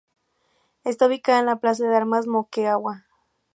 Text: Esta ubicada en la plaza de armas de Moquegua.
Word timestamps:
Esta 0.83 1.05
ubicada 1.05 1.41
en 1.41 1.45
la 1.45 1.57
plaza 1.57 1.87
de 1.87 1.95
armas 1.95 2.25
de 2.25 2.31
Moquegua. 2.31 3.05